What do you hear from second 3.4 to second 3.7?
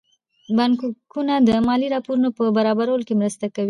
کوي.